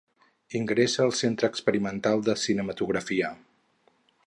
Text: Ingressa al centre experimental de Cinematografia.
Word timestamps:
Ingressa 0.59 1.03
al 1.03 1.13
centre 1.19 1.51
experimental 1.53 2.25
de 2.31 2.37
Cinematografia. 2.47 3.33